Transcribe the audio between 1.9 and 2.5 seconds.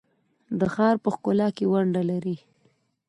لري؟